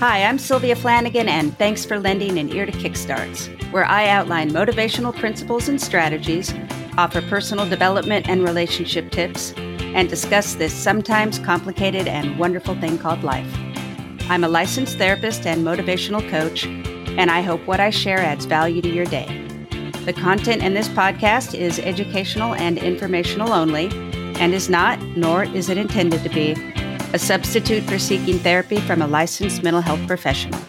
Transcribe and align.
Hi, 0.00 0.24
I'm 0.24 0.38
Sylvia 0.38 0.76
Flanagan, 0.76 1.28
and 1.28 1.54
thanks 1.58 1.84
for 1.84 2.00
lending 2.00 2.38
an 2.38 2.48
ear 2.48 2.64
to 2.64 2.72
Kickstarts, 2.72 3.50
where 3.70 3.84
I 3.84 4.08
outline 4.08 4.50
motivational 4.50 5.14
principles 5.14 5.68
and 5.68 5.78
strategies, 5.78 6.54
offer 6.96 7.20
personal 7.20 7.68
development 7.68 8.26
and 8.26 8.42
relationship 8.42 9.10
tips, 9.10 9.52
and 9.58 10.08
discuss 10.08 10.54
this 10.54 10.72
sometimes 10.72 11.38
complicated 11.38 12.08
and 12.08 12.38
wonderful 12.38 12.76
thing 12.76 12.96
called 12.96 13.22
life. 13.22 13.54
I'm 14.30 14.42
a 14.42 14.48
licensed 14.48 14.96
therapist 14.96 15.44
and 15.46 15.66
motivational 15.66 16.26
coach, 16.30 16.64
and 16.64 17.30
I 17.30 17.42
hope 17.42 17.66
what 17.66 17.78
I 17.78 17.90
share 17.90 18.20
adds 18.20 18.46
value 18.46 18.80
to 18.80 18.88
your 18.88 19.04
day. 19.04 19.26
The 20.06 20.14
content 20.14 20.62
in 20.62 20.72
this 20.72 20.88
podcast 20.88 21.54
is 21.54 21.78
educational 21.78 22.54
and 22.54 22.78
informational 22.78 23.52
only, 23.52 23.90
and 24.40 24.54
is 24.54 24.70
not, 24.70 24.98
nor 25.14 25.44
is 25.44 25.68
it 25.68 25.76
intended 25.76 26.22
to 26.22 26.30
be, 26.30 26.54
a 27.12 27.18
substitute 27.18 27.82
for 27.84 27.98
seeking 27.98 28.38
therapy 28.38 28.80
from 28.80 29.02
a 29.02 29.06
licensed 29.06 29.62
mental 29.62 29.82
health 29.82 30.06
professional. 30.06 30.60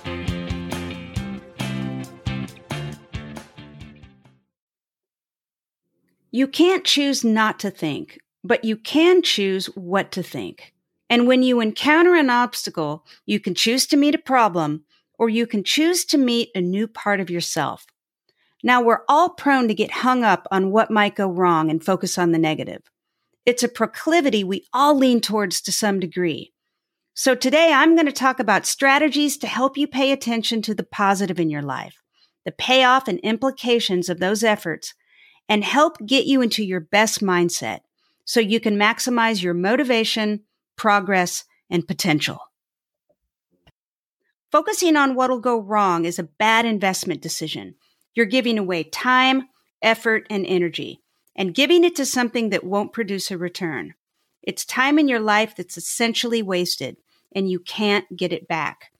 You 6.31 6.47
can't 6.47 6.85
choose 6.85 7.23
not 7.23 7.59
to 7.59 7.69
think, 7.69 8.19
but 8.43 8.63
you 8.63 8.77
can 8.77 9.21
choose 9.21 9.67
what 9.75 10.11
to 10.13 10.23
think. 10.23 10.73
And 11.09 11.27
when 11.27 11.43
you 11.43 11.59
encounter 11.59 12.15
an 12.15 12.29
obstacle, 12.29 13.05
you 13.25 13.39
can 13.39 13.53
choose 13.53 13.85
to 13.87 13.97
meet 13.97 14.15
a 14.15 14.19
problem 14.19 14.85
or 15.19 15.29
you 15.29 15.45
can 15.45 15.63
choose 15.63 16.05
to 16.05 16.17
meet 16.17 16.49
a 16.55 16.61
new 16.61 16.87
part 16.87 17.19
of 17.19 17.29
yourself. 17.29 17.85
Now, 18.63 18.81
we're 18.81 19.03
all 19.09 19.29
prone 19.29 19.67
to 19.67 19.73
get 19.73 19.91
hung 19.91 20.23
up 20.23 20.47
on 20.51 20.71
what 20.71 20.89
might 20.89 21.15
go 21.15 21.27
wrong 21.27 21.69
and 21.69 21.83
focus 21.83 22.17
on 22.17 22.31
the 22.31 22.39
negative. 22.39 22.81
It's 23.43 23.63
a 23.63 23.69
proclivity 23.69 24.43
we 24.43 24.67
all 24.71 24.95
lean 24.95 25.19
towards 25.19 25.61
to 25.61 25.71
some 25.71 25.99
degree. 25.99 26.53
So 27.15 27.33
today 27.33 27.71
I'm 27.73 27.95
going 27.95 28.05
to 28.05 28.11
talk 28.11 28.39
about 28.39 28.67
strategies 28.67 29.37
to 29.39 29.48
help 29.48 29.77
you 29.77 29.87
pay 29.87 30.11
attention 30.11 30.61
to 30.63 30.75
the 30.75 30.83
positive 30.83 31.39
in 31.39 31.49
your 31.49 31.63
life, 31.63 32.01
the 32.45 32.51
payoff 32.51 33.07
and 33.07 33.20
implications 33.20 34.09
of 34.09 34.20
those 34.20 34.43
efforts, 34.43 34.93
and 35.49 35.63
help 35.63 35.98
get 36.05 36.25
you 36.25 36.41
into 36.41 36.63
your 36.63 36.79
best 36.79 37.21
mindset 37.21 37.79
so 38.25 38.39
you 38.39 38.59
can 38.59 38.77
maximize 38.77 39.41
your 39.41 39.55
motivation, 39.55 40.41
progress, 40.76 41.43
and 41.70 41.87
potential. 41.87 42.39
Focusing 44.51 44.95
on 44.95 45.15
what'll 45.15 45.39
go 45.39 45.59
wrong 45.59 46.05
is 46.05 46.20
a 46.20 46.23
bad 46.23 46.65
investment 46.65 47.21
decision. 47.21 47.73
You're 48.13 48.27
giving 48.27 48.59
away 48.59 48.83
time, 48.83 49.48
effort, 49.81 50.27
and 50.29 50.45
energy 50.45 51.01
and 51.35 51.54
giving 51.54 51.84
it 51.84 51.96
to 51.96 52.05
something 52.05 52.49
that 52.49 52.63
won't 52.63 52.93
produce 52.93 53.32
a 53.32 53.37
return. 53.37 53.93
It's 54.43 54.65
time 54.65 54.98
in 54.98 55.07
your 55.07 55.20
life 55.20 55.55
that's 55.55 55.77
essentially 55.77 56.41
wasted 56.41 56.98
and 57.34 57.49
you 57.49 57.60
can't 57.60 58.15
get 58.15 58.34
it 58.34 58.48
back. 58.48 58.91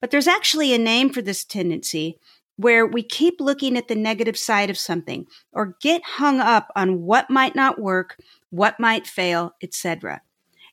But 0.00 0.10
there's 0.10 0.28
actually 0.28 0.72
a 0.72 0.78
name 0.78 1.10
for 1.10 1.22
this 1.22 1.44
tendency 1.44 2.18
where 2.56 2.86
we 2.86 3.02
keep 3.02 3.40
looking 3.40 3.76
at 3.76 3.88
the 3.88 3.94
negative 3.94 4.36
side 4.36 4.68
of 4.68 4.78
something 4.78 5.26
or 5.52 5.76
get 5.80 6.02
hung 6.02 6.40
up 6.40 6.72
on 6.74 7.02
what 7.02 7.30
might 7.30 7.54
not 7.54 7.80
work, 7.80 8.16
what 8.50 8.80
might 8.80 9.06
fail, 9.06 9.54
etc. 9.62 10.20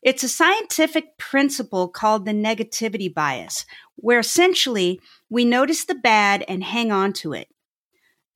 It's 0.02 0.22
a 0.22 0.28
scientific 0.28 1.16
principle 1.18 1.88
called 1.88 2.24
the 2.24 2.32
negativity 2.32 3.12
bias, 3.12 3.64
where 3.96 4.18
essentially 4.18 5.00
we 5.30 5.44
notice 5.44 5.84
the 5.84 5.94
bad 5.94 6.44
and 6.48 6.62
hang 6.62 6.90
on 6.92 7.12
to 7.14 7.32
it. 7.32 7.48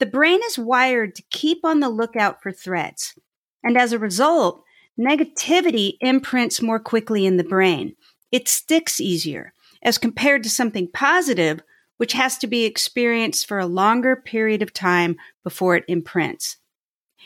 The 0.00 0.06
brain 0.06 0.40
is 0.46 0.58
wired 0.58 1.14
to 1.16 1.22
keep 1.30 1.62
on 1.62 1.80
the 1.80 1.90
lookout 1.90 2.42
for 2.42 2.52
threats. 2.52 3.14
And 3.62 3.76
as 3.76 3.92
a 3.92 3.98
result, 3.98 4.64
negativity 4.98 5.98
imprints 6.00 6.62
more 6.62 6.80
quickly 6.80 7.26
in 7.26 7.36
the 7.36 7.44
brain. 7.44 7.96
It 8.32 8.48
sticks 8.48 8.98
easier 8.98 9.52
as 9.82 9.98
compared 9.98 10.42
to 10.44 10.50
something 10.50 10.88
positive, 10.92 11.60
which 11.98 12.14
has 12.14 12.38
to 12.38 12.46
be 12.46 12.64
experienced 12.64 13.46
for 13.46 13.58
a 13.58 13.66
longer 13.66 14.16
period 14.16 14.62
of 14.62 14.72
time 14.72 15.16
before 15.44 15.76
it 15.76 15.84
imprints. 15.86 16.56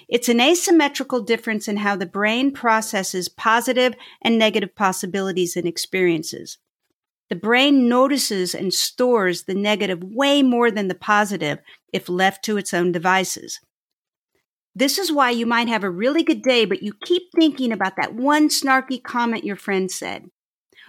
It's 0.09 0.29
an 0.29 0.41
asymmetrical 0.41 1.21
difference 1.23 1.69
in 1.69 1.77
how 1.77 1.95
the 1.95 2.07
brain 2.07 2.51
processes 2.51 3.29
positive 3.29 3.95
and 4.21 4.37
negative 4.37 4.75
possibilities 4.75 5.57
and 5.57 5.67
experiences. 5.67 6.59
The 7.31 7.37
brain 7.37 7.89
notices 7.89 8.55
and 8.55 8.73
stores 8.73 9.45
the 9.45 9.55
negative 9.55 10.03
way 10.03 10.43
more 10.43 10.71
than 10.71 10.89
the 10.89 10.95
positive 10.95 11.59
if 11.93 12.09
left 12.09 12.45
to 12.45 12.57
its 12.57 12.75
own 12.75 12.93
devices. 12.93 13.61
This 14.75 14.99
is 14.99 15.13
why 15.13 15.31
you 15.31 15.47
might 15.47 15.69
have 15.69 15.85
a 15.85 15.91
really 15.91 16.23
good 16.23 16.43
day, 16.43 16.65
but 16.65 16.83
you 16.83 16.93
keep 17.05 17.23
thinking 17.35 17.73
about 17.73 17.97
that 17.97 18.15
one 18.15 18.49
snarky 18.49 19.03
comment 19.03 19.45
your 19.45 19.57
friend 19.57 19.91
said. 19.91 20.25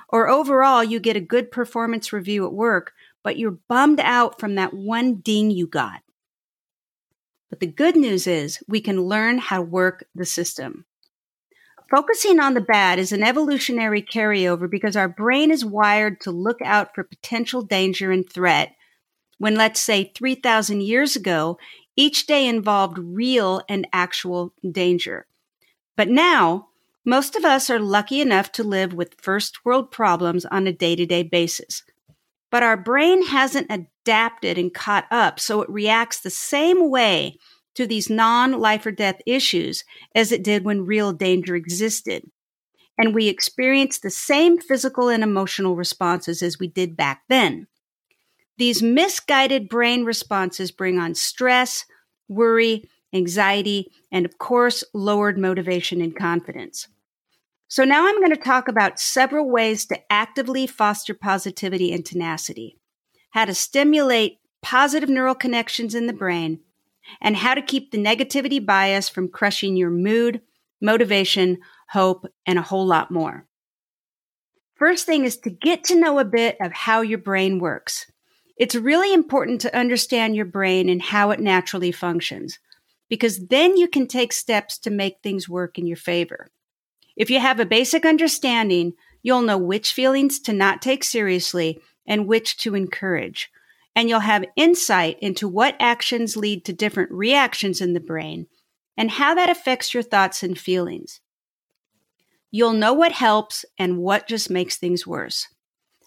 Or 0.09 0.27
overall, 0.27 0.83
you 0.83 0.99
get 0.99 1.15
a 1.15 1.21
good 1.21 1.51
performance 1.51 2.11
review 2.11 2.45
at 2.45 2.53
work, 2.53 2.93
but 3.23 3.37
you're 3.37 3.59
bummed 3.69 3.99
out 3.99 4.39
from 4.39 4.55
that 4.55 4.73
one 4.73 5.15
ding 5.15 5.51
you 5.51 5.67
got. 5.67 6.01
But 7.49 7.59
the 7.59 7.67
good 7.67 7.95
news 7.95 8.27
is 8.27 8.59
we 8.67 8.81
can 8.81 9.03
learn 9.03 9.37
how 9.37 9.57
to 9.57 9.63
work 9.63 10.05
the 10.15 10.25
system. 10.25 10.85
Focusing 11.89 12.39
on 12.39 12.55
the 12.55 12.61
bad 12.61 12.97
is 12.97 13.11
an 13.11 13.23
evolutionary 13.23 14.01
carryover 14.01 14.69
because 14.69 14.95
our 14.95 15.07
brain 15.07 15.51
is 15.51 15.63
wired 15.63 16.19
to 16.21 16.31
look 16.31 16.59
out 16.63 16.95
for 16.95 17.03
potential 17.03 17.61
danger 17.61 18.11
and 18.11 18.27
threat. 18.27 18.75
When, 19.37 19.55
let's 19.55 19.79
say, 19.79 20.11
3,000 20.15 20.81
years 20.81 21.15
ago, 21.15 21.59
each 21.95 22.25
day 22.25 22.47
involved 22.47 22.97
real 22.97 23.61
and 23.69 23.87
actual 23.93 24.53
danger. 24.69 25.27
But 25.95 26.09
now, 26.09 26.69
most 27.05 27.35
of 27.35 27.45
us 27.45 27.69
are 27.69 27.79
lucky 27.79 28.19
enough 28.19 28.51
to 28.53 28.63
live 28.63 28.93
with 28.93 29.21
first 29.21 29.63
world 29.63 29.91
problems 29.91 30.45
on 30.45 30.65
a 30.65 30.73
day 30.73 30.95
to 30.95 31.05
day 31.05 31.21
basis. 31.21 31.83
But 32.49 32.63
our 32.63 32.77
brain 32.77 33.27
hasn't 33.27 33.67
adapted 33.69 34.57
and 34.57 34.73
caught 34.73 35.05
up, 35.11 35.39
so 35.39 35.61
it 35.61 35.69
reacts 35.69 36.19
the 36.19 36.29
same 36.29 36.89
way 36.89 37.37
to 37.75 37.85
these 37.85 38.09
non 38.09 38.53
life 38.53 38.85
or 38.85 38.91
death 38.91 39.21
issues 39.25 39.83
as 40.13 40.31
it 40.31 40.43
did 40.43 40.65
when 40.65 40.85
real 40.85 41.13
danger 41.13 41.55
existed. 41.55 42.23
And 42.97 43.13
we 43.13 43.27
experience 43.27 43.99
the 43.99 44.09
same 44.09 44.57
physical 44.57 45.09
and 45.09 45.23
emotional 45.23 45.75
responses 45.75 46.41
as 46.41 46.59
we 46.59 46.67
did 46.67 46.95
back 46.95 47.23
then. 47.27 47.67
These 48.57 48.81
misguided 48.81 49.67
brain 49.67 50.05
responses 50.05 50.71
bring 50.71 50.97
on 50.97 51.13
stress, 51.13 51.85
worry, 52.29 52.89
anxiety, 53.13 53.91
and 54.11 54.25
of 54.25 54.37
course, 54.37 54.83
lowered 54.93 55.37
motivation 55.37 56.01
and 56.01 56.15
confidence. 56.15 56.87
So 57.67 57.83
now 57.83 58.07
I'm 58.07 58.19
going 58.19 58.31
to 58.31 58.37
talk 58.37 58.67
about 58.67 58.99
several 58.99 59.49
ways 59.49 59.85
to 59.87 59.99
actively 60.11 60.67
foster 60.67 61.13
positivity 61.13 61.91
and 61.91 62.05
tenacity, 62.05 62.77
how 63.31 63.45
to 63.45 63.53
stimulate 63.53 64.39
positive 64.61 65.09
neural 65.09 65.35
connections 65.35 65.93
in 65.93 66.07
the 66.07 66.13
brain, 66.13 66.59
and 67.21 67.35
how 67.35 67.53
to 67.53 67.61
keep 67.61 67.91
the 67.91 67.97
negativity 67.97 68.63
bias 68.63 69.09
from 69.09 69.29
crushing 69.29 69.75
your 69.75 69.89
mood, 69.89 70.41
motivation, 70.81 71.59
hope, 71.89 72.25
and 72.45 72.59
a 72.59 72.63
whole 72.63 72.85
lot 72.85 73.11
more. 73.11 73.45
First 74.75 75.05
thing 75.05 75.23
is 75.23 75.37
to 75.37 75.49
get 75.49 75.85
to 75.85 75.99
know 75.99 76.19
a 76.19 76.25
bit 76.25 76.57
of 76.59 76.73
how 76.73 77.01
your 77.01 77.19
brain 77.19 77.59
works. 77.59 78.11
It's 78.57 78.75
really 78.75 79.13
important 79.13 79.61
to 79.61 79.77
understand 79.77 80.35
your 80.35 80.45
brain 80.45 80.89
and 80.89 81.01
how 81.01 81.31
it 81.31 81.39
naturally 81.39 81.91
functions, 81.91 82.59
because 83.09 83.47
then 83.47 83.77
you 83.77 83.87
can 83.87 84.07
take 84.07 84.33
steps 84.33 84.77
to 84.79 84.89
make 84.89 85.17
things 85.21 85.47
work 85.47 85.77
in 85.77 85.87
your 85.87 85.97
favor. 85.97 86.47
If 87.15 87.29
you 87.29 87.39
have 87.39 87.59
a 87.59 87.65
basic 87.65 88.05
understanding, 88.05 88.93
you'll 89.23 89.41
know 89.41 89.57
which 89.57 89.93
feelings 89.93 90.39
to 90.41 90.53
not 90.53 90.81
take 90.81 91.03
seriously 91.03 91.79
and 92.05 92.27
which 92.27 92.57
to 92.57 92.75
encourage 92.75 93.49
and 93.95 94.09
you'll 94.09 94.19
have 94.19 94.45
insight 94.55 95.17
into 95.21 95.47
what 95.47 95.75
actions 95.79 96.35
lead 96.35 96.65
to 96.65 96.73
different 96.73 97.11
reactions 97.11 97.79
in 97.79 97.93
the 97.93 97.99
brain 97.99 98.47
and 98.97 99.11
how 99.11 99.33
that 99.33 99.49
affects 99.49 99.93
your 99.93 100.03
thoughts 100.03 100.43
and 100.43 100.57
feelings. 100.57 101.21
You'll 102.51 102.73
know 102.73 102.93
what 102.93 103.11
helps 103.11 103.65
and 103.77 103.97
what 103.97 104.27
just 104.27 104.49
makes 104.49 104.77
things 104.77 105.05
worse. 105.05 105.47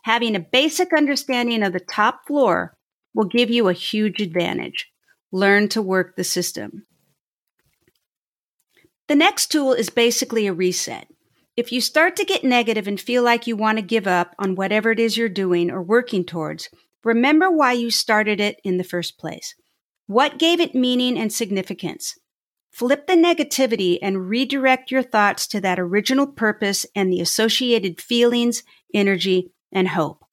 Having 0.05 0.37
a 0.37 0.41
basic 0.41 0.93
understanding 0.93 1.63
of 1.63 1.73
the 1.73 1.81
top 1.81 2.27
floor 2.27 2.77
will 3.15 3.27
give 3.27 3.51
you 3.51 3.69
a 3.69 3.75
huge 3.75 4.21
advantage. 4.21 4.91
Learn 5.33 5.69
to 5.69 5.83
work 5.83 6.17
the 6.17 6.25
system. 6.25 6.87
The 9.09 9.17
next 9.17 9.51
tool 9.51 9.73
is 9.73 9.91
basically 9.91 10.47
a 10.47 10.53
reset. 10.53 11.09
If 11.57 11.73
you 11.73 11.81
start 11.81 12.15
to 12.17 12.25
get 12.25 12.45
negative 12.45 12.87
and 12.87 13.01
feel 13.01 13.23
like 13.23 13.47
you 13.47 13.57
want 13.57 13.79
to 13.79 13.83
give 13.83 14.07
up 14.07 14.35
on 14.39 14.55
whatever 14.55 14.91
it 14.91 15.01
is 15.01 15.17
you're 15.17 15.29
doing 15.29 15.71
or 15.71 15.83
working 15.83 16.25
towards, 16.25 16.69
Remember 17.05 17.51
why 17.51 17.73
you 17.73 17.91
started 17.91 18.41
it 18.41 18.61
in 18.65 18.77
the 18.77 18.85
first 18.85 19.19
place. 19.19 19.55
What 20.07 20.39
gave 20.39 20.61
it 20.61 20.75
meaning 20.75 21.19
and 21.19 21.33
significance? 21.33 22.19
Flip 22.71 23.07
the 23.07 23.15
negativity 23.15 23.99
and 24.01 24.29
redirect 24.29 24.91
your 24.91 25.03
thoughts 25.03 25.47
to 25.49 25.61
that 25.61 25.79
original 25.79 26.27
purpose 26.27 26.87
and 26.95 27.13
the 27.13 27.21
associated 27.21 28.01
feelings, 28.01 28.63
energy, 28.95 29.51
and 29.73 29.89
hope. 29.89 30.25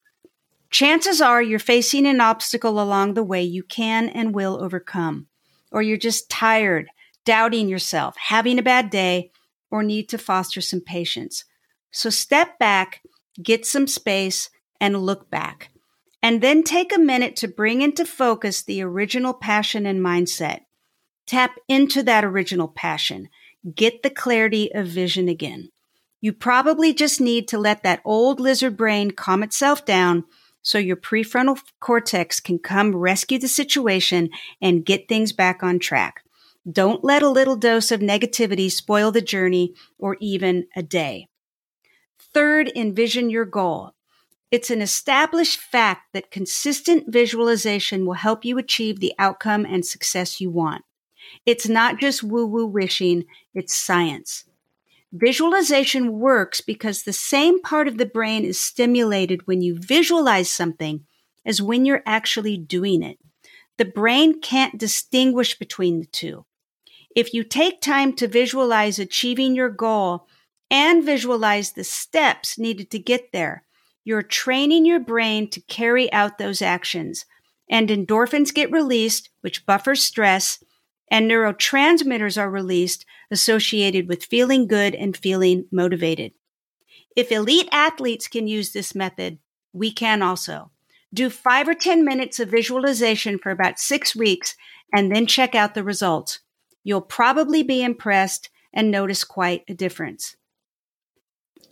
Chances 0.70 1.20
are 1.20 1.42
you're 1.42 1.58
facing 1.58 2.06
an 2.06 2.20
obstacle 2.20 2.80
along 2.80 3.14
the 3.14 3.22
way 3.22 3.42
you 3.42 3.62
can 3.62 4.08
and 4.08 4.34
will 4.34 4.62
overcome, 4.62 5.26
or 5.70 5.82
you're 5.82 5.96
just 5.96 6.28
tired, 6.28 6.88
doubting 7.24 7.68
yourself, 7.68 8.16
having 8.16 8.58
a 8.58 8.62
bad 8.62 8.90
day, 8.90 9.30
or 9.70 9.82
need 9.82 10.08
to 10.08 10.18
foster 10.18 10.60
some 10.60 10.80
patience. 10.80 11.44
So 11.90 12.10
step 12.10 12.58
back, 12.58 13.02
get 13.42 13.64
some 13.66 13.86
space, 13.86 14.50
and 14.80 15.00
look 15.00 15.30
back. 15.30 15.70
And 16.22 16.42
then 16.42 16.62
take 16.62 16.94
a 16.94 16.98
minute 16.98 17.36
to 17.36 17.48
bring 17.48 17.82
into 17.82 18.04
focus 18.04 18.62
the 18.62 18.82
original 18.82 19.34
passion 19.34 19.86
and 19.86 20.00
mindset. 20.00 20.60
Tap 21.26 21.56
into 21.68 22.02
that 22.02 22.24
original 22.24 22.68
passion. 22.68 23.28
Get 23.74 24.02
the 24.02 24.10
clarity 24.10 24.72
of 24.74 24.86
vision 24.86 25.28
again. 25.28 25.70
You 26.20 26.32
probably 26.32 26.94
just 26.94 27.20
need 27.20 27.48
to 27.48 27.58
let 27.58 27.82
that 27.82 28.00
old 28.04 28.40
lizard 28.40 28.76
brain 28.76 29.10
calm 29.10 29.42
itself 29.42 29.84
down 29.84 30.24
so 30.62 30.78
your 30.78 30.96
prefrontal 30.96 31.60
cortex 31.78 32.40
can 32.40 32.58
come 32.58 32.96
rescue 32.96 33.38
the 33.38 33.48
situation 33.48 34.30
and 34.60 34.84
get 34.84 35.08
things 35.08 35.32
back 35.32 35.62
on 35.62 35.78
track. 35.78 36.24
Don't 36.70 37.04
let 37.04 37.22
a 37.22 37.28
little 37.28 37.54
dose 37.54 37.92
of 37.92 38.00
negativity 38.00 38.70
spoil 38.70 39.12
the 39.12 39.20
journey 39.20 39.74
or 39.98 40.16
even 40.20 40.66
a 40.74 40.82
day. 40.82 41.28
Third, 42.18 42.72
envision 42.74 43.30
your 43.30 43.44
goal. 43.44 43.92
It's 44.50 44.70
an 44.70 44.80
established 44.80 45.60
fact 45.60 46.12
that 46.12 46.30
consistent 46.30 47.12
visualization 47.12 48.06
will 48.06 48.14
help 48.14 48.44
you 48.44 48.58
achieve 48.58 49.00
the 49.00 49.12
outcome 49.18 49.64
and 49.64 49.84
success 49.84 50.40
you 50.40 50.50
want. 50.50 50.84
It's 51.44 51.68
not 51.68 51.98
just 51.98 52.22
woo 52.22 52.46
woo 52.46 52.66
wishing, 52.66 53.24
it's 53.54 53.74
science. 53.74 54.44
Visualization 55.12 56.12
works 56.12 56.60
because 56.60 57.02
the 57.02 57.12
same 57.12 57.60
part 57.62 57.88
of 57.88 57.98
the 57.98 58.06
brain 58.06 58.44
is 58.44 58.60
stimulated 58.60 59.46
when 59.46 59.62
you 59.62 59.78
visualize 59.78 60.50
something 60.50 61.04
as 61.44 61.62
when 61.62 61.84
you're 61.84 62.02
actually 62.06 62.56
doing 62.56 63.02
it. 63.02 63.18
The 63.78 63.84
brain 63.84 64.40
can't 64.40 64.78
distinguish 64.78 65.58
between 65.58 66.00
the 66.00 66.06
two. 66.06 66.44
If 67.14 67.34
you 67.34 67.44
take 67.44 67.80
time 67.80 68.12
to 68.14 68.28
visualize 68.28 68.98
achieving 68.98 69.54
your 69.54 69.70
goal 69.70 70.26
and 70.70 71.04
visualize 71.04 71.72
the 71.72 71.84
steps 71.84 72.58
needed 72.58 72.90
to 72.90 72.98
get 72.98 73.32
there, 73.32 73.64
you're 74.06 74.22
training 74.22 74.86
your 74.86 75.00
brain 75.00 75.50
to 75.50 75.60
carry 75.62 76.10
out 76.12 76.38
those 76.38 76.62
actions. 76.62 77.26
And 77.68 77.88
endorphins 77.88 78.54
get 78.54 78.70
released, 78.70 79.30
which 79.40 79.66
buffers 79.66 80.04
stress, 80.04 80.62
and 81.10 81.28
neurotransmitters 81.28 82.40
are 82.40 82.48
released 82.48 83.04
associated 83.32 84.08
with 84.08 84.24
feeling 84.24 84.68
good 84.68 84.94
and 84.94 85.16
feeling 85.16 85.66
motivated. 85.72 86.32
If 87.16 87.32
elite 87.32 87.68
athletes 87.72 88.28
can 88.28 88.46
use 88.46 88.72
this 88.72 88.94
method, 88.94 89.40
we 89.72 89.90
can 89.90 90.22
also. 90.22 90.70
Do 91.12 91.28
five 91.28 91.68
or 91.68 91.74
10 91.74 92.04
minutes 92.04 92.38
of 92.38 92.48
visualization 92.48 93.40
for 93.40 93.50
about 93.50 93.80
six 93.80 94.14
weeks 94.14 94.54
and 94.94 95.12
then 95.12 95.26
check 95.26 95.56
out 95.56 95.74
the 95.74 95.82
results. 95.82 96.38
You'll 96.84 97.00
probably 97.00 97.64
be 97.64 97.82
impressed 97.82 98.50
and 98.72 98.88
notice 98.88 99.24
quite 99.24 99.64
a 99.66 99.74
difference. 99.74 100.36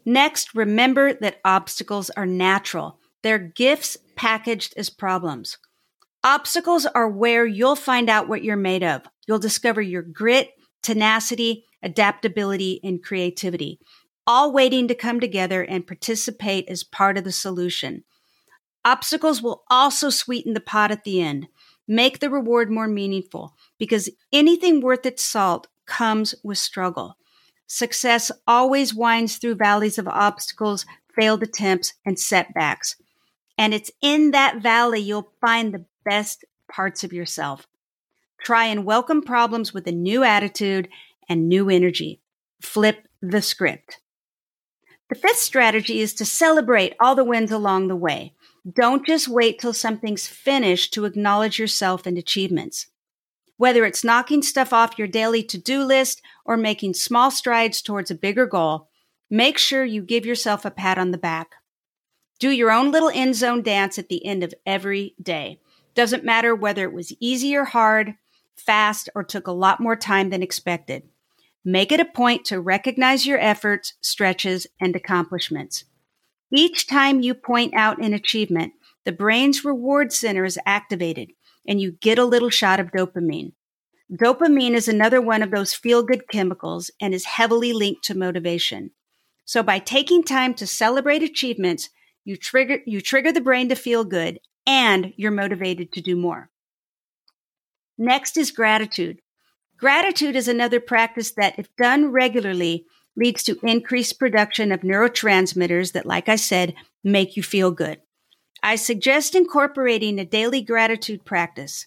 Next, 0.05 0.55
remember 0.55 1.15
that 1.15 1.41
obstacles 1.45 2.11
are 2.11 2.27
natural. 2.27 2.99
They're 3.23 3.39
gifts 3.39 3.97
packaged 4.17 4.75
as 4.77 4.91
problems. 4.91 5.59
Obstacles 6.23 6.87
are 6.87 7.09
where 7.09 7.47
you'll 7.47 7.77
find 7.77 8.09
out 8.09 8.29
what 8.29 8.45
you're 8.45 8.57
made 8.57 8.83
of. 8.83 9.03
You'll 9.27 9.39
discover 9.39 9.81
your 9.81 10.03
grit, 10.03 10.51
tenacity, 10.83 11.65
adaptability, 11.83 12.81
and 12.83 13.03
creativity, 13.03 13.79
all 14.27 14.53
waiting 14.53 14.89
to 14.89 14.95
come 14.95 15.21
together 15.21 15.63
and 15.63 15.87
participate 15.87 16.69
as 16.69 16.85
part 16.85 17.19
of 17.19 17.25
the 17.25 17.33
solution. 17.33 18.05
Obstacles 18.85 19.43
will 19.43 19.65
also 19.71 20.11
sweeten 20.11 20.55
the 20.55 20.61
pot 20.61 20.91
at 20.91 21.05
the 21.05 21.23
end 21.23 21.49
make 21.87 22.21
the 22.21 22.31
reward 22.31 22.71
more 22.71 22.89
meaningful 22.89 23.55
because 23.79 24.09
anything 24.33 24.81
worth 24.81 25.05
its 25.05 25.23
salt 25.23 25.67
comes 25.87 26.35
with 26.43 26.59
struggle. 26.59 27.17
Success 27.67 28.31
always 28.47 28.95
winds 28.95 29.37
through 29.37 29.57
valleys 29.57 29.99
of 29.99 30.09
obstacles, 30.09 30.87
failed 31.15 31.43
attempts, 31.43 31.95
and 32.05 32.19
setbacks. 32.19 32.97
And 33.57 33.73
it's 33.73 33.91
in 34.03 34.33
that 34.33 34.63
valley 34.63 35.01
you'll 35.01 35.33
find 35.41 35.73
the 35.73 35.87
best 36.05 36.45
parts 36.71 37.05
of 37.05 37.13
yourself. 37.13 37.67
Try 38.45 38.67
and 38.67 38.85
welcome 38.85 39.23
problems 39.23 39.73
with 39.73 39.87
a 39.87 39.93
new 39.93 40.23
attitude 40.23 40.89
and 41.29 41.49
new 41.49 41.71
energy. 41.71 42.21
Flip 42.61 43.09
the 43.23 43.41
script. 43.41 44.01
The 45.09 45.15
fifth 45.15 45.39
strategy 45.39 46.01
is 46.01 46.15
to 46.15 46.25
celebrate 46.25 46.95
all 47.01 47.15
the 47.15 47.25
wins 47.25 47.53
along 47.53 47.89
the 47.89 47.97
way. 47.97 48.35
Don't 48.71 49.07
just 49.07 49.29
wait 49.29 49.59
till 49.59 49.73
something's 49.73 50.27
finished 50.27 50.93
to 50.95 51.05
acknowledge 51.05 51.59
yourself 51.59 52.07
and 52.07 52.19
achievements. 52.19 52.87
Whether 53.57 53.85
it's 53.85 54.05
knocking 54.05 54.43
stuff 54.43 54.73
off 54.73 54.99
your 54.99 55.07
daily 55.07 55.43
to 55.45 55.59
do 55.59 55.85
list 55.85 56.23
or 56.45 56.57
making 56.57 56.95
small 56.95 57.31
strides 57.31 57.81
towards 57.81 58.11
a 58.11 58.17
bigger 58.17 58.47
goal, 58.47 58.89
make 59.31 59.59
sure 59.59 59.85
you 59.85 60.03
give 60.03 60.27
yourself 60.27 60.65
a 60.65 60.71
pat 60.71 60.99
on 60.99 61.13
the 61.13 61.19
back. 61.19 61.53
Do 62.41 62.51
your 62.51 62.73
own 62.73 62.91
little 62.91 63.11
end 63.11 63.37
zone 63.37 63.63
dance 63.63 63.99
at 63.99 64.09
the 64.09 64.25
end 64.27 64.43
of 64.43 64.55
every 64.67 65.15
day. 65.23 65.61
Doesn't 65.95 66.25
matter 66.25 66.55
whether 66.55 66.85
it 66.85 66.93
was 66.93 67.15
easy 67.21 67.55
or 67.55 67.65
hard, 67.65 68.15
fast, 68.57 69.09
or 69.15 69.23
took 69.23 69.47
a 69.47 69.53
lot 69.53 69.81
more 69.81 69.97
time 69.97 70.31
than 70.31 70.43
expected. 70.43 71.05
Make 71.65 71.93
it 71.93 72.01
a 72.01 72.05
point 72.05 72.45
to 72.47 72.61
recognize 72.61 73.25
your 73.25 73.39
efforts, 73.39 73.95
stretches, 74.01 74.67
and 74.81 74.95
accomplishments. 74.97 75.85
Each 76.53 76.87
time 76.87 77.21
you 77.21 77.35
point 77.35 77.73
out 77.75 78.03
an 78.03 78.13
achievement, 78.13 78.75
the 79.05 79.13
brain's 79.13 79.65
reward 79.65 80.13
center 80.13 80.45
is 80.45 80.59
activated 80.67 81.31
and 81.67 81.81
you 81.81 81.93
get 81.93 82.19
a 82.19 82.25
little 82.25 82.51
shot 82.51 82.81
of 82.81 82.91
dopamine. 82.91 83.53
Dopamine 84.13 84.75
is 84.75 84.87
another 84.87 85.21
one 85.21 85.43
of 85.43 85.51
those 85.51 85.75
feel 85.75 86.03
good 86.03 86.29
chemicals 86.29 86.91
and 87.01 87.15
is 87.15 87.25
heavily 87.25 87.73
linked 87.73 88.05
to 88.05 88.17
motivation. 88.17 88.91
So 89.45 89.63
by 89.63 89.79
taking 89.79 90.23
time 90.23 90.55
to 90.55 90.67
celebrate 90.67 91.23
achievements, 91.23 91.91
you 92.25 92.37
trigger, 92.37 92.79
you 92.87 93.01
trigger 93.01 93.33
the 93.33 93.41
brain 93.41 93.69
to 93.71 93.75
feel 93.75 94.05
good 94.05 94.41
and 94.67 95.13
you're 95.17 95.31
motivated 95.31 95.93
to 95.93 96.01
do 96.01 96.17
more. 96.17 96.51
Next 97.99 98.37
is 98.37 98.51
gratitude. 98.51 99.21
Gratitude 99.77 100.37
is 100.37 100.49
another 100.49 100.81
practice 100.81 101.33
that, 101.33 101.59
if 101.59 101.75
done 101.77 102.13
regularly, 102.13 102.87
leads 103.17 103.43
to 103.45 103.59
increased 103.63 104.19
production 104.19 104.73
of 104.73 104.81
neurotransmitters 104.81 105.93
that, 105.93 106.07
like 106.07 106.29
I 106.29 106.37
said, 106.37 106.75
make 107.03 107.37
you 107.37 107.43
feel 107.43 107.71
good. 107.71 108.01
I 108.65 108.77
suggest 108.77 109.35
incorporating 109.35 110.19
a 110.19 110.25
daily 110.25 110.63
gratitude 110.63 111.27
practice. 111.27 111.87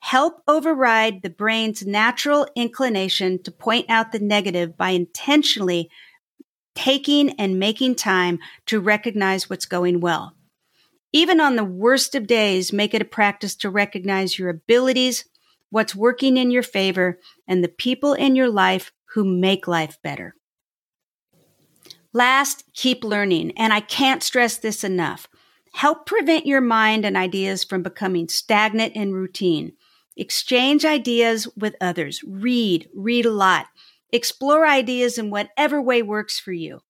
Help 0.00 0.42
override 0.46 1.22
the 1.22 1.30
brain's 1.30 1.86
natural 1.86 2.46
inclination 2.54 3.42
to 3.44 3.50
point 3.50 3.86
out 3.88 4.12
the 4.12 4.18
negative 4.18 4.76
by 4.76 4.90
intentionally 4.90 5.88
taking 6.74 7.30
and 7.40 7.58
making 7.58 7.94
time 7.94 8.40
to 8.66 8.78
recognize 8.78 9.48
what's 9.48 9.64
going 9.64 10.00
well. 10.00 10.36
Even 11.14 11.40
on 11.40 11.56
the 11.56 11.64
worst 11.64 12.14
of 12.14 12.26
days, 12.26 12.74
make 12.74 12.92
it 12.92 13.00
a 13.00 13.06
practice 13.06 13.56
to 13.56 13.70
recognize 13.70 14.38
your 14.38 14.50
abilities, 14.50 15.24
what's 15.70 15.94
working 15.94 16.36
in 16.36 16.50
your 16.50 16.62
favor, 16.62 17.18
and 17.48 17.64
the 17.64 17.68
people 17.68 18.12
in 18.12 18.36
your 18.36 18.50
life 18.50 18.92
who 19.14 19.24
make 19.24 19.66
life 19.66 19.96
better. 20.02 20.34
Last, 22.12 22.64
keep 22.74 23.02
learning. 23.02 23.52
And 23.56 23.72
I 23.72 23.80
can't 23.80 24.22
stress 24.22 24.58
this 24.58 24.84
enough. 24.84 25.26
Help 25.72 26.06
prevent 26.06 26.46
your 26.46 26.60
mind 26.60 27.04
and 27.04 27.16
ideas 27.16 27.64
from 27.64 27.82
becoming 27.82 28.28
stagnant 28.28 28.92
and 28.94 29.14
routine. 29.14 29.72
Exchange 30.16 30.84
ideas 30.84 31.48
with 31.56 31.74
others. 31.80 32.22
Read, 32.24 32.88
read 32.94 33.26
a 33.26 33.30
lot. 33.30 33.66
Explore 34.10 34.66
ideas 34.66 35.18
in 35.18 35.30
whatever 35.30 35.80
way 35.80 36.02
works 36.02 36.38
for 36.38 36.52
you. 36.52 36.80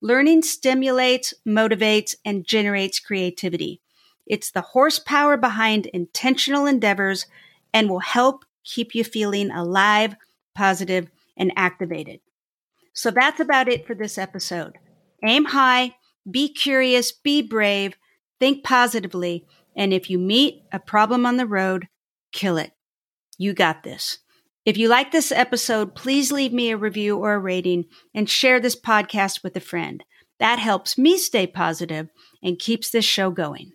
Learning 0.00 0.42
stimulates, 0.42 1.34
motivates, 1.46 2.14
and 2.24 2.44
generates 2.44 2.98
creativity. 2.98 3.80
It's 4.26 4.50
the 4.50 4.62
horsepower 4.62 5.36
behind 5.36 5.86
intentional 5.86 6.66
endeavors 6.66 7.26
and 7.72 7.88
will 7.88 8.00
help 8.00 8.44
keep 8.64 8.94
you 8.94 9.04
feeling 9.04 9.50
alive, 9.50 10.16
positive, 10.54 11.08
and 11.36 11.52
activated. 11.56 12.20
So 12.94 13.10
that's 13.10 13.40
about 13.40 13.68
it 13.68 13.86
for 13.86 13.94
this 13.94 14.18
episode. 14.18 14.78
Aim 15.24 15.46
high, 15.46 15.96
be 16.28 16.52
curious, 16.52 17.12
be 17.12 17.42
brave, 17.42 17.94
think 18.42 18.64
positively, 18.64 19.46
and 19.76 19.94
if 19.94 20.10
you 20.10 20.18
meet 20.18 20.64
a 20.72 20.80
problem 20.80 21.24
on 21.24 21.36
the 21.36 21.46
road, 21.46 21.86
kill 22.32 22.56
it. 22.56 22.72
You 23.38 23.52
got 23.52 23.84
this. 23.84 24.18
If 24.64 24.76
you 24.76 24.88
like 24.88 25.12
this 25.12 25.30
episode, 25.30 25.94
please 25.94 26.32
leave 26.32 26.52
me 26.52 26.72
a 26.72 26.76
review 26.76 27.18
or 27.18 27.34
a 27.34 27.38
rating 27.38 27.84
and 28.12 28.28
share 28.28 28.58
this 28.58 28.74
podcast 28.74 29.44
with 29.44 29.56
a 29.56 29.60
friend. 29.60 30.02
That 30.40 30.58
helps 30.58 30.98
me 30.98 31.18
stay 31.18 31.46
positive 31.46 32.08
and 32.42 32.58
keeps 32.58 32.90
this 32.90 33.04
show 33.04 33.30
going. 33.30 33.70